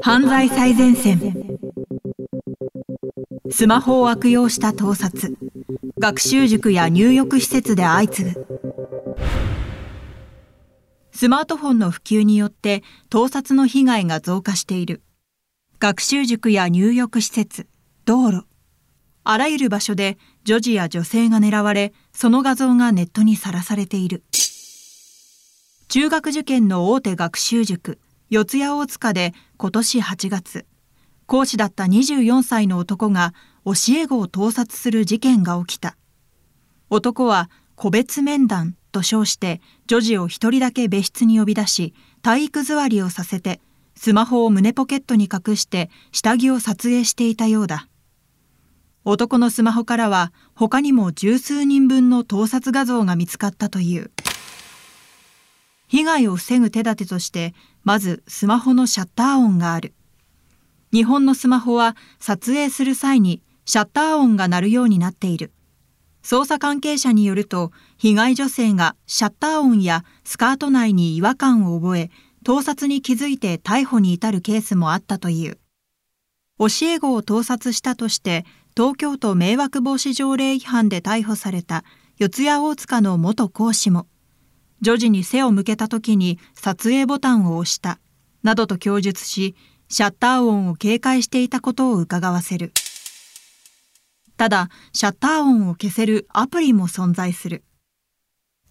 [0.00, 1.58] 犯罪最前線。
[3.50, 5.36] スマホを悪用した盗撮。
[5.98, 8.46] 学習塾や入浴施設で相次ぐ。
[11.10, 15.02] スマートフォンの普及によって盗撮の被害が増加している。
[15.80, 17.66] 学習塾や入浴施設。
[18.04, 18.46] 道路。
[19.24, 24.22] あらゆる場所で女児や女性が狙われその画像がネットにさらされている。
[25.88, 27.98] 中学受験の大手学習塾。
[28.30, 30.66] 四谷大塚で今年8月
[31.26, 33.34] 講師だった24歳の男が
[33.66, 35.96] 教え子を盗撮する事件が起きた。
[36.88, 43.60] 男は個別面談と称して女児を一人だけ別室に呼び出し体育座りをさせて
[43.94, 47.88] スマホを胸ポケットに隠して下着を撮影していたようだ。
[49.04, 54.10] 男のスマホからは他にも十数人分の盗撮画像が見つかったという。
[55.88, 57.54] 被害を防ぐ手立てとして
[57.84, 59.94] まずスマホのシャッター音がある
[60.94, 65.50] 日本のスマホは撮影する際にシャッター音が鳴るようになっている。
[66.22, 72.10] 捜査関係者によると、被害女性がシャッター音やスカート内に違和感を覚え、
[72.44, 75.58] 盗撮に気づいて逮捕に至るケースもあったという。
[76.60, 81.82] 教え子を盗撮したとして、東京都迷惑防止条例違反で逮捕された
[82.18, 84.06] 四谷大塚の元講師も、
[84.80, 87.98] 女児に背を向けた時に撮影ボタンを押した、
[88.42, 89.54] などと供述し、
[89.88, 92.72] シャッター音を警戒していたことを伺わせる。
[94.36, 97.62] ただ、シャッター音を消せるアプリも存在する。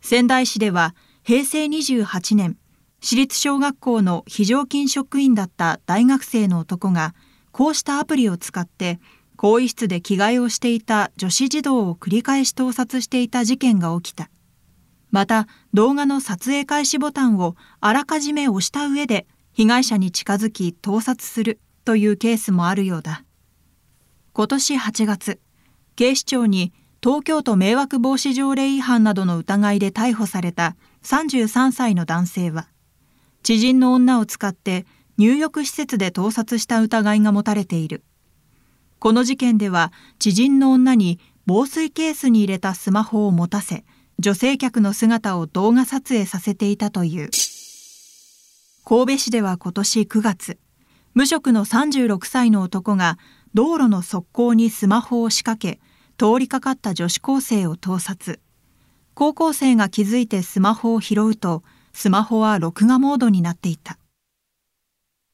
[0.00, 2.58] 仙台市では平成28年、
[3.00, 7.14] 私立小学校の非常勤職員だった大学生の男が、
[7.52, 8.98] こうしたアプリを使って、
[9.36, 14.30] 更衣室で着替えをしていた女子児童を繰り返し盗撮していた事件が起きた。
[15.12, 23.22] また、動画の撮影開始ボタンをあらかじめ押した上で、被害者に近づき盗撮するというケースもあるようだ。
[24.32, 25.38] 今年8月、
[25.94, 32.68] 警視庁に東京都迷惑防止条例違反などの疑いで逮捕された33歳の男性は、
[33.42, 34.86] 知人の女を使って
[35.18, 38.02] 入浴施設で盗撮した疑いが持たれている。
[38.98, 43.84] この事件では、知人の女に防水ケースに入れたスマホを持たせ、
[44.22, 47.30] 女性客の姿を動画撮影させていたという。
[48.84, 50.58] 神戸市では今年9月、
[51.12, 53.18] 無職の36歳の男が
[53.52, 55.80] 道路の側溝にスマホを仕掛け、
[56.18, 58.38] 通りかかった女子高生を盗撮。
[59.14, 63.98] 高校生が気づいてスマホを拾うと、スマホは録画モードになっていた。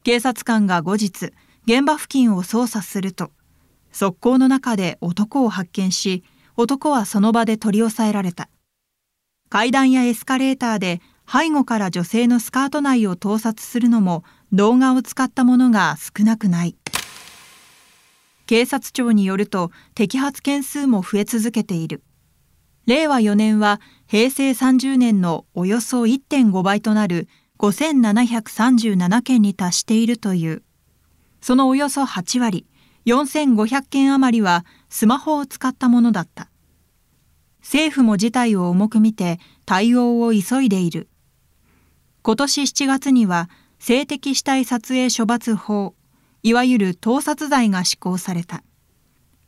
[0.03, 1.35] 警察官が後日、
[1.67, 3.33] 現場付近を捜査すると、
[3.93, 6.25] 側溝の中で男を発見し、
[6.57, 8.49] 男はその場で取り押さえられた。
[9.49, 11.01] 階段やエスカレーターで
[11.31, 16.77] 背後から女性のスカート内を盗撮するのも動画を使ったものが少なくない。
[18.47, 22.03] 警察庁によると摘発件数も増え続けている。
[22.87, 30.63] 令和4年は平成30年のおよそ1.5倍となる5737件に達しているという。
[31.43, 32.67] そのおよそ8割、
[33.05, 36.48] 4500件余りはスマホを使ったものだった。
[37.69, 41.07] 政府も事態を重く見て対応を急いでいる。
[42.23, 45.95] 今年7月には性的死体撮影処罰法
[46.43, 48.63] いわゆる盗撮罪が施行された。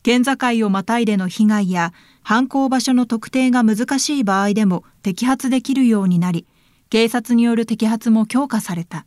[0.02, 0.36] 県境
[0.66, 6.46] をまたいでの被害や犯行場所の特定が難しい場合でも摘発できるようになり、
[6.90, 9.06] 警察による摘発も強化された。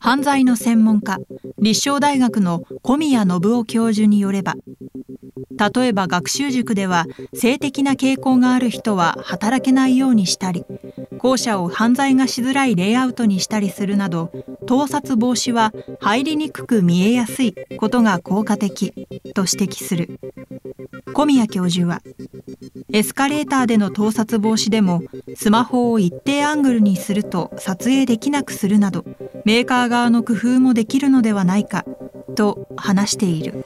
[0.00, 1.18] 犯罪の専門家、
[1.58, 4.54] 立正大学の小宮信夫教授によれば、
[5.50, 10.64] 例えば学習塾では性的な傾向がある人は働けないようにしたり、
[11.18, 14.30] 校舎を犯罪がしづらいレイアウトにしたりするなど、
[14.66, 18.92] 盗撮防止は入りにくく見えやすいことが効果的
[19.34, 20.20] と指摘する。
[21.12, 22.02] 小宮教授は、
[22.92, 25.02] エスカレーターでの盗撮防止でも
[25.36, 29.04] スマホを一定アングルにすると撮影できなくするなど
[29.44, 31.84] メーカー側の工夫もできるのではないか
[32.34, 33.64] と話している。